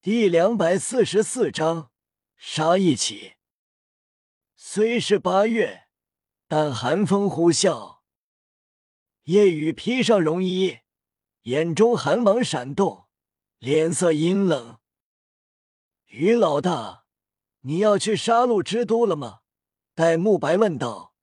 [0.00, 1.90] 第两百四十四章
[2.36, 3.32] 杀一起。
[4.54, 5.88] 虽是八月，
[6.46, 7.98] 但寒风呼啸。
[9.24, 10.78] 夜雨披上绒衣，
[11.42, 13.08] 眼中寒芒闪动，
[13.58, 14.78] 脸色阴冷。
[16.06, 17.04] 于老大，
[17.62, 19.40] 你要去杀戮之都了吗？
[19.96, 21.16] 戴沐白问道。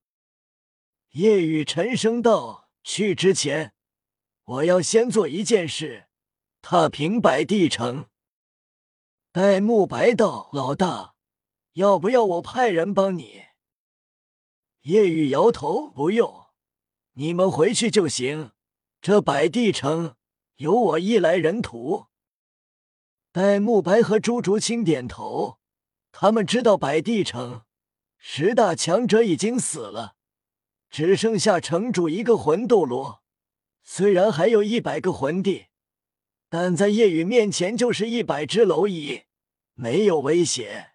[1.11, 3.73] 夜雨沉声道：“去之前，
[4.43, 6.09] 我要先做一件事，
[6.61, 8.09] 踏平百帝城。”
[9.35, 11.15] 戴沐白道：“老大，
[11.73, 13.41] 要不要我派人帮你？”
[14.83, 16.45] 叶雨摇头：“不用，
[17.15, 18.51] 你们回去就行。
[19.01, 20.15] 这百帝城
[20.55, 22.05] 有我一来人屠。”
[23.33, 25.57] 戴沐白和朱竹清点头，
[26.13, 27.63] 他们知道百帝城
[28.17, 30.15] 十大强者已经死了，
[30.89, 33.21] 只剩下城主一个魂斗罗。
[33.83, 35.65] 虽然还有一百个魂帝。
[36.47, 39.23] 但在夜雨面前就是一百只蝼蚁，
[39.75, 40.93] 没有危险。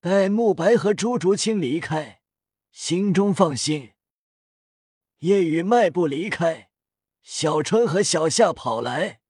[0.00, 2.22] 待慕白和朱竹清离开，
[2.70, 3.94] 心中放心。
[5.18, 6.70] 夜雨迈步离开，
[7.20, 9.20] 小春和小夏跑来：“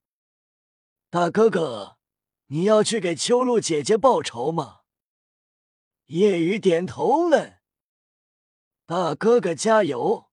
[1.08, 1.98] 大哥哥，
[2.48, 4.80] 你要去给秋露姐姐报仇吗？”
[6.08, 7.60] 夜雨点头了
[8.84, 10.30] ：“大哥哥加油，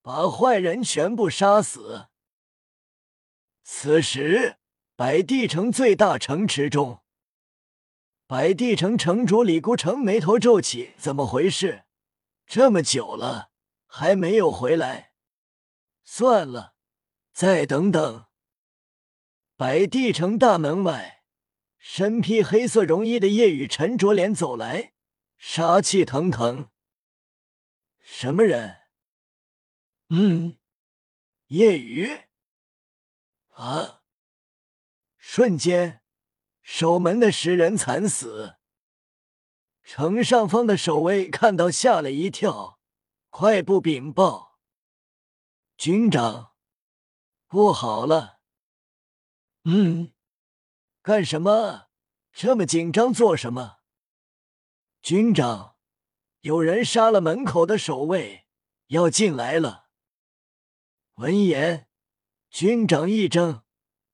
[0.00, 2.08] 把坏人全部杀死。”
[3.64, 4.58] 此时，
[4.94, 6.99] 百帝城最大城池中，
[8.30, 11.82] 百帝城城主李孤城眉头皱起：“怎么回事？
[12.46, 13.50] 这么久了
[13.86, 15.14] 还没有回来？
[16.04, 16.76] 算了，
[17.32, 18.26] 再等等。”
[19.58, 21.24] 百帝城大门外，
[21.76, 24.92] 身披黑色绒衣的夜雨沉着脸走来，
[25.36, 26.70] 杀气腾腾。
[27.98, 28.76] 什么人？
[30.10, 30.56] 嗯，
[31.48, 32.08] 夜雨。
[33.48, 34.02] 啊！
[35.18, 35.99] 瞬间，
[36.72, 38.54] 守门的十人惨死。
[39.82, 42.78] 城上方的守卫看到，吓了一跳，
[43.28, 44.60] 快步禀报
[45.76, 46.52] ：“军长，
[47.48, 48.38] 不好了！”
[49.66, 50.12] 嗯，
[51.02, 51.88] 干什么？
[52.32, 53.78] 这么紧张做什么？
[55.02, 55.74] 军长，
[56.42, 58.46] 有人杀了门口的守卫，
[58.86, 59.88] 要进来了。
[61.14, 61.88] 闻言。
[62.48, 63.64] 军长一怔，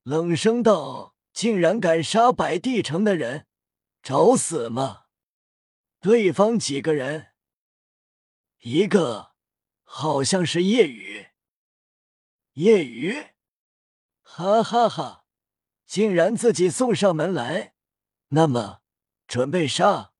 [0.02, 3.46] 冷声道：“竟然敢杀百帝城的人，
[4.02, 5.04] 找死吗？”
[6.00, 7.34] 对方几个人？
[8.60, 9.32] 一个
[9.82, 11.26] 好像是夜雨。
[12.54, 13.34] 夜雨，
[14.22, 15.26] 哈哈哈！
[15.84, 17.74] 竟然自己送上门来，
[18.28, 18.80] 那么
[19.26, 20.14] 准备杀？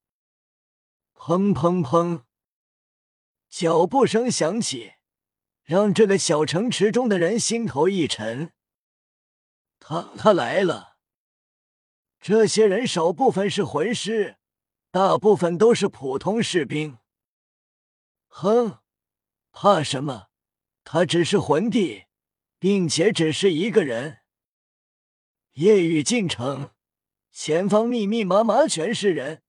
[1.15, 2.25] 砰砰砰！
[3.49, 4.93] 脚步声响起。
[5.63, 8.53] 让这个小城池中的人心头一沉。
[9.79, 10.96] 他他来了。
[12.19, 14.37] 这些人少部分是魂师，
[14.91, 16.97] 大部分都是普通士兵。
[18.27, 18.79] 哼，
[19.51, 20.27] 怕什么？
[20.83, 22.05] 他只是魂帝，
[22.59, 24.19] 并且只是一个人。
[25.53, 26.71] 夜雨进城，
[27.31, 29.43] 前方密密麻麻全是人，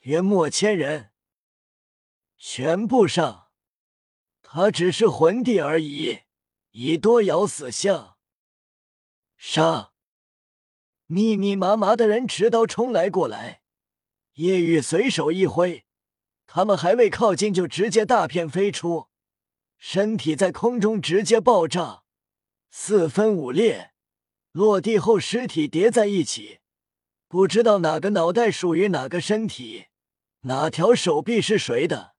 [0.00, 1.12] 约莫千人，
[2.36, 3.50] 全部上。
[4.42, 6.20] 他只是魂帝而已，
[6.70, 8.16] 以多咬死相。
[9.36, 9.89] 杀！
[11.12, 13.62] 密密麻麻的人持刀冲来过来，
[14.34, 15.84] 叶雨随手一挥，
[16.46, 19.08] 他们还未靠近，就直接大片飞出，
[19.76, 22.04] 身体在空中直接爆炸，
[22.70, 23.90] 四分五裂，
[24.52, 26.60] 落地后尸体叠在一起，
[27.26, 29.86] 不知道哪个脑袋属于哪个身体，
[30.42, 32.14] 哪条手臂是谁的。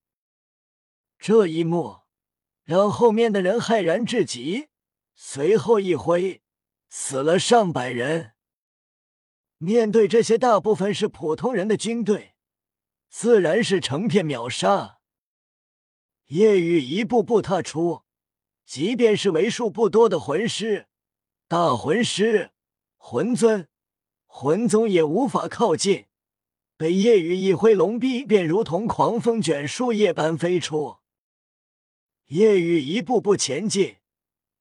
[1.17, 2.01] 这一幕。
[2.63, 4.67] 让后面的人骇然至极，
[5.15, 6.41] 随后一挥，
[6.89, 8.33] 死了上百人。
[9.63, 12.33] 面对这些大部分是普通人的军队，
[13.11, 14.97] 自然是成片秒杀。
[16.29, 18.01] 夜雨一步步踏出，
[18.65, 20.87] 即便是为数不多的魂师、
[21.47, 22.49] 大魂师、
[22.97, 23.67] 魂尊、
[24.25, 26.07] 魂宗也无法靠近。
[26.75, 30.97] 被夜雨一挥龙臂，便如同狂风卷树叶般飞出。
[32.29, 33.97] 夜雨一步步前进，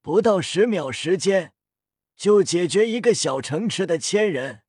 [0.03, 1.55] 不到十秒时间，
[2.15, 4.61] 就解决一个小城池的千人。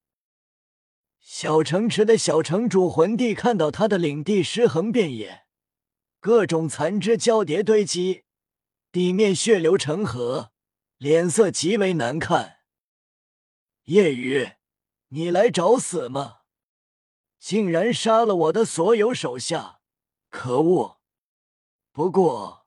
[1.21, 5.45] 小城池的小城主魂帝看到他的领地尸横遍野，
[6.19, 8.25] 各种残肢交叠堆积，
[8.91, 10.51] 地面血流成河，
[10.97, 12.57] 脸色极为难看。
[13.83, 14.53] 夜雨，
[15.09, 16.39] 你来找死吗？
[17.39, 19.79] 竟然杀了我的所有手下，
[20.29, 20.99] 可恶！
[21.91, 22.61] 不过。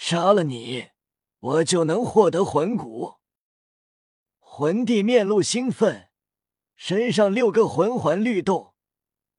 [0.00, 0.90] 杀了你，
[1.40, 3.16] 我就能获得魂骨。
[4.38, 6.07] 魂帝面露兴奋，
[6.78, 8.72] 身上六个魂环律动，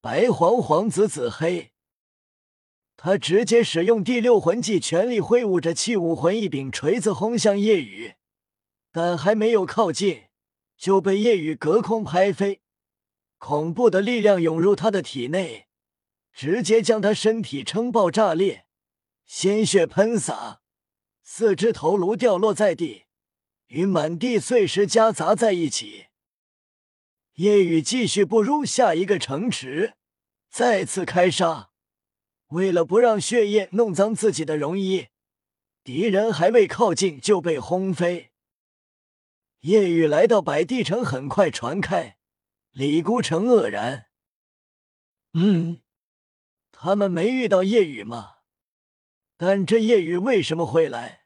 [0.01, 1.71] 白黄黄紫紫黑。
[2.97, 8.15] 他直接使用第六魂技，全力挥舞着器武魂一柄锤子轰向夜雨，
[8.91, 10.23] 但还没有靠近，
[10.77, 12.59] 就被夜雨隔空拍飞。
[13.37, 15.67] 恐怖的力量涌入他的体内，
[16.33, 18.65] 直接将他身体撑爆炸裂，
[19.25, 20.59] 鲜血喷洒，
[21.23, 23.05] 四只头颅掉落在地，
[23.67, 26.07] 与满地碎石夹杂在一起。
[27.39, 29.93] 夜雨继续步入下一个城池，
[30.49, 31.69] 再次开杀。
[32.47, 35.07] 为了不让血液弄脏自己的绒衣，
[35.81, 38.31] 敌人还未靠近就被轰飞。
[39.61, 42.17] 夜雨来到百地城，很快传开。
[42.71, 44.07] 李孤城愕然
[45.31, 45.79] ：“嗯，
[46.73, 48.39] 他们没遇到夜雨吗？
[49.37, 51.23] 但这夜雨为什么会来？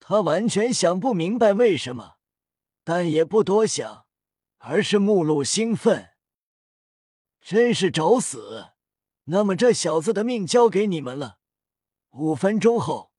[0.00, 2.18] 他完全想不明白为什么，
[2.84, 4.04] 但也不多想，
[4.62, 6.10] 而是目露兴奋。
[7.40, 8.72] 真是找死！”
[9.26, 11.38] 那么这小子的命交给你们了。
[12.10, 13.12] 五分钟后，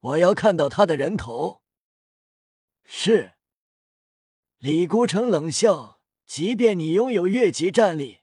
[0.00, 1.62] 我要看到他的人头。
[2.84, 3.32] 是。
[4.58, 5.98] 李孤城冷笑。
[6.26, 8.20] 即便你拥有越级战力，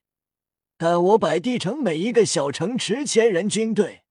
[0.77, 4.05] 但我百地城每一个小城池千人军队，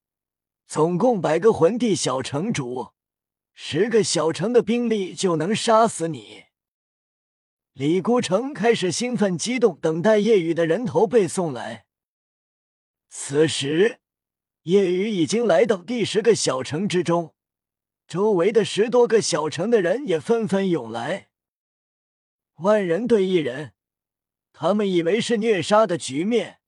[0.66, 2.88] 总共百个魂帝小城主，
[3.54, 6.45] 十个小城的兵力就能杀死你。
[7.76, 11.84] 李孤城开始兴奋激动，等待夜雨的人头被送来。
[13.10, 14.00] 此时，
[14.62, 17.34] 夜雨已经来到第十个小城之中，
[18.08, 21.28] 周围的十多个小城的人也纷纷涌来。
[22.54, 23.74] 万人对一人，
[24.54, 26.60] 他们以为是虐杀的局面，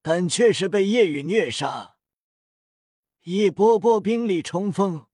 [0.00, 1.96] 但却是被夜雨虐杀。
[3.24, 5.06] 一波波兵力冲锋，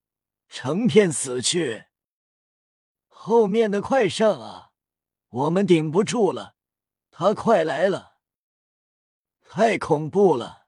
[0.51, 1.85] 成片死去。
[3.09, 4.72] 后面的快上啊！
[5.33, 6.57] 我们顶不住了，
[7.11, 8.19] 他快来了，
[9.49, 10.67] 太恐怖了！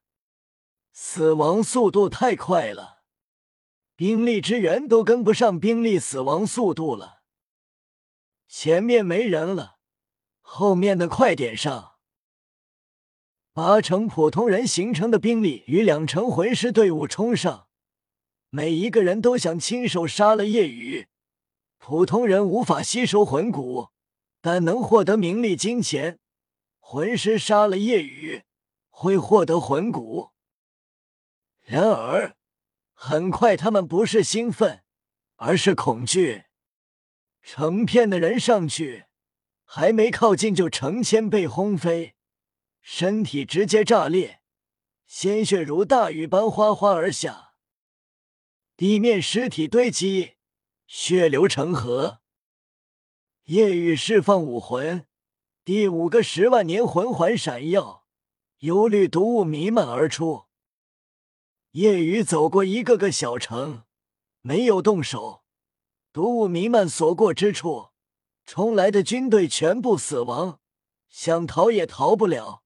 [0.90, 3.02] 死亡速度太快了，
[3.94, 7.22] 兵力支援都跟不上兵力死亡速度了。
[8.48, 9.76] 前面没人了，
[10.40, 11.96] 后面的快点上！
[13.52, 17.68] 八成普通人形成的兵力与两成魂师队伍冲上，
[18.48, 21.08] 每一个人都想亲手杀了夜雨。
[21.76, 23.90] 普通人无法吸收魂骨，
[24.44, 26.18] 但能获得名利金钱。
[26.78, 28.42] 魂师杀了夜雨，
[28.90, 30.32] 会获得魂骨。
[31.62, 32.36] 然而，
[32.92, 34.84] 很快他们不是兴奋，
[35.36, 36.44] 而是恐惧。
[37.40, 39.06] 成片的人上去，
[39.64, 42.14] 还没靠近就成千被轰飞，
[42.82, 44.42] 身体直接炸裂，
[45.06, 47.54] 鲜血如大雨般哗哗而下，
[48.76, 50.34] 地面尸体堆积，
[50.86, 52.20] 血流成河。
[53.48, 55.06] 夜雨释放武魂，
[55.66, 58.06] 第五个十万年魂环闪耀，
[58.60, 60.46] 幽绿毒雾弥漫而出。
[61.72, 63.82] 夜雨走过一个个小城，
[64.40, 65.44] 没有动手。
[66.10, 67.88] 毒雾弥漫所过之处，
[68.46, 70.60] 冲来的军队全部死亡，
[71.10, 72.62] 想逃也逃不了，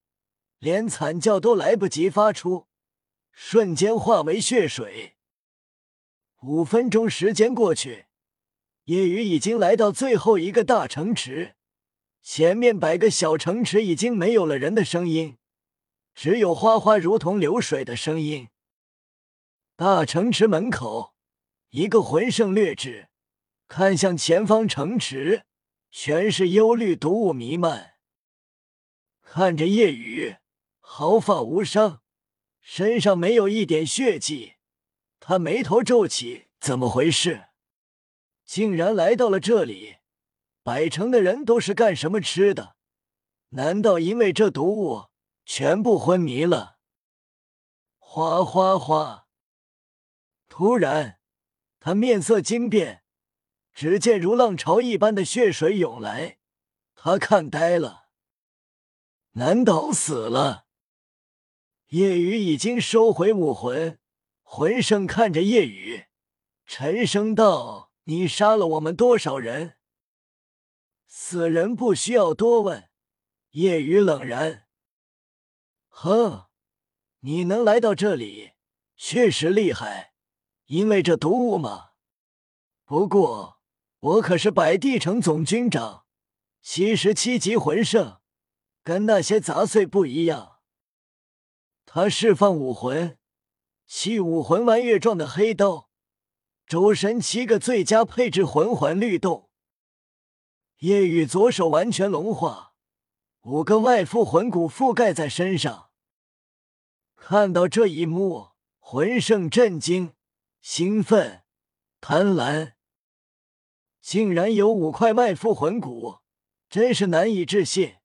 [0.60, 2.68] 连惨叫都来不及发出，
[3.32, 5.16] 瞬间化为血水。
[6.42, 8.06] 五分钟时间过去，
[8.88, 11.56] 夜雨已经来到最后一个大城池，
[12.22, 15.36] 前面百个小城池已经没有了人的声音，
[16.14, 18.48] 只有哗哗如同流水的声音。
[19.76, 21.12] 大城池门口，
[21.68, 23.10] 一个魂圣略至，
[23.66, 25.44] 看向前方城池，
[25.90, 27.96] 全是幽绿毒雾弥漫。
[29.20, 30.36] 看着夜雨，
[30.80, 32.00] 毫发无伤，
[32.62, 34.54] 身上没有一点血迹，
[35.20, 37.47] 他眉头皱起，怎么回事？
[38.48, 39.96] 竟然来到了这里？
[40.62, 42.76] 百城的人都是干什么吃的？
[43.50, 45.08] 难道因为这毒物，
[45.44, 46.78] 全部昏迷了？
[47.98, 49.26] 哗哗哗！
[50.48, 51.20] 突然，
[51.78, 53.02] 他面色惊变，
[53.74, 56.38] 只见如浪潮一般的血水涌来，
[56.94, 58.08] 他看呆了。
[59.32, 60.64] 难道死了？
[61.88, 64.00] 夜雨已经收回武魂，
[64.42, 66.06] 魂圣看着夜雨，
[66.64, 69.76] 沉声道：“你杀了我们多少人？”
[71.06, 72.88] 死人不需要多问。
[73.50, 74.66] 夜雨冷然
[75.88, 76.46] ：“哼，
[77.20, 78.52] 你能来到这里，
[78.96, 80.14] 确实厉害。”
[80.66, 81.92] 因为这毒雾吗？
[82.84, 83.60] 不过
[84.00, 86.04] 我可是百地城总军长，
[86.60, 88.20] 七十七级魂圣，
[88.82, 90.60] 跟那些杂碎不一样。
[91.86, 93.18] 他释放武魂，
[93.86, 95.87] 系武魂丸月状的黑刀，
[96.68, 99.48] 周身七个最佳配置魂环律动。
[100.80, 102.74] 夜雨左手完全融化，
[103.40, 105.88] 五个外附魂骨覆盖在身上。
[107.16, 110.12] 看到这一幕，浑圣震惊、
[110.60, 111.42] 兴奋、
[112.02, 112.74] 贪婪，
[114.02, 116.18] 竟然有五块外附魂骨，
[116.68, 117.96] 真是难以置信！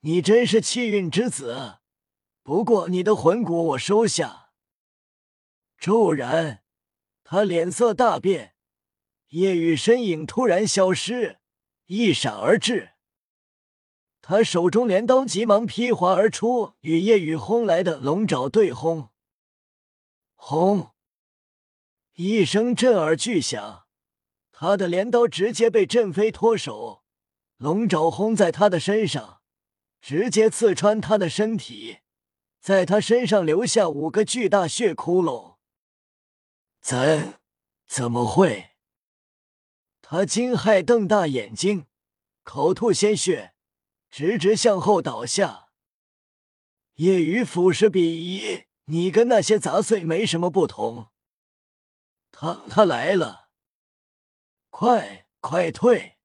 [0.00, 1.78] 你真是气运之子，
[2.42, 4.50] 不过你的魂骨我收下。
[5.78, 6.63] 骤然，
[7.24, 8.54] 他脸色大变，
[9.28, 11.38] 夜雨身影突然消失，
[11.86, 12.90] 一闪而至。
[14.20, 19.08] 他手中镰刀急忙劈划而出，与夜雨轰来的龙爪对轰。
[20.34, 20.90] 轰！
[22.14, 23.86] 一声震耳巨响，
[24.52, 27.02] 他的镰刀直接被震飞脱手，
[27.56, 29.40] 龙爪轰在他的身上，
[30.00, 32.00] 直接刺穿他的身体，
[32.60, 35.53] 在他身上留下五个巨大血窟窿。
[36.84, 37.40] 怎
[37.86, 38.72] 怎么会？
[40.02, 41.86] 他惊骇，瞪大眼睛，
[42.42, 43.54] 口吐鲜血。
[44.10, 45.70] 直直向后倒下。
[46.96, 51.10] 夜雨俯视鄙夷：“你跟那些杂碎没什么不同。”
[52.30, 53.48] 他他来了，
[54.68, 56.18] 快快退！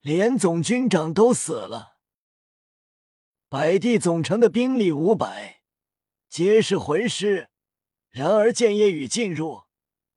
[0.00, 1.98] 连总军长都死了，
[3.48, 5.62] 百地总城的兵力五百，
[6.28, 7.50] 皆是魂师。
[8.12, 9.62] 然而见夜雨进入，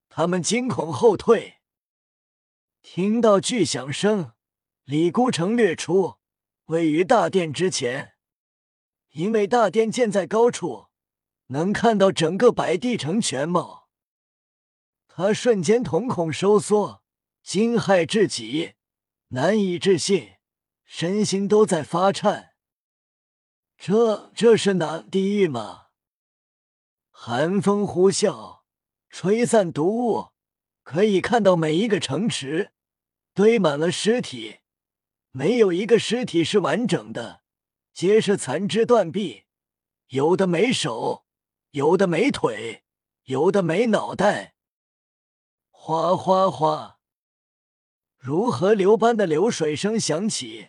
[0.10, 1.62] 他们惊恐后退。
[2.82, 4.34] 听到巨响声，
[4.84, 6.18] 李孤城掠出。
[6.66, 8.16] 位于大殿之前，
[9.12, 10.88] 因为大殿建在高处，
[11.48, 13.88] 能看到整个白帝城全貌。
[15.08, 17.04] 他瞬间瞳孔收缩，
[17.44, 18.74] 惊骇至极，
[19.30, 20.34] 难以置信，
[20.84, 22.56] 身心都在发颤。
[23.78, 25.85] 这这是哪地狱吗？
[27.28, 28.60] 寒风呼啸，
[29.10, 30.28] 吹散毒雾，
[30.84, 32.72] 可以看到每一个城池
[33.34, 34.60] 堆满了尸体。
[35.32, 37.42] 没有一个尸体是完整的，
[37.92, 39.46] 皆是残肢断臂，
[40.10, 41.26] 有的没手，
[41.72, 42.84] 有的没腿，
[43.24, 44.54] 有的没脑袋。
[45.72, 47.00] 哗哗哗，
[48.20, 50.68] 如河流般的流水声响起。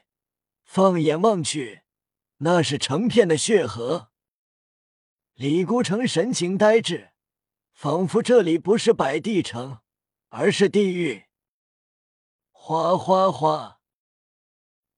[0.64, 1.82] 放眼望去，
[2.38, 4.08] 那是成片的血河。
[5.36, 7.10] 李孤城神情呆滞，
[7.74, 9.80] 仿佛这里不是百地城，
[10.30, 11.26] 而是地狱。
[12.50, 13.82] 哗哗哗。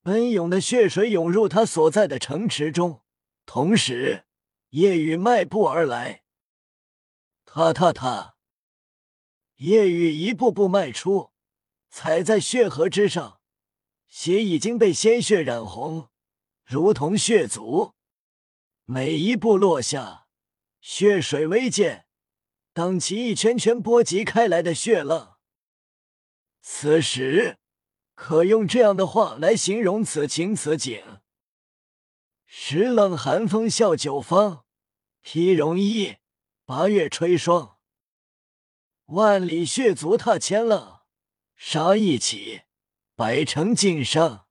[0.00, 3.02] 奔涌的血水涌入他所在的城池中，
[3.46, 4.26] 同时，
[4.68, 6.22] 夜雨迈步而来。
[7.44, 8.36] 踏踏踏，
[9.56, 11.32] 夜雨一步步迈出，
[11.90, 13.40] 踩在血河之上，
[14.06, 16.10] 鞋已经被鲜血染红，
[16.64, 17.94] 如同血足。
[18.84, 20.27] 每一步落下，
[20.80, 22.06] 血水微溅，
[22.72, 25.38] 荡起一圈圈波及开来的血浪。
[26.60, 27.58] 此时。
[28.20, 31.20] 可用这样的话来形容此情此景：
[32.46, 34.64] 时冷寒风啸九方，
[35.22, 36.16] 披绒衣，
[36.64, 37.78] 八月吹霜。
[39.04, 41.02] 万里血足踏千浪，
[41.54, 42.62] 杀一起，
[43.14, 44.47] 百城尽伤。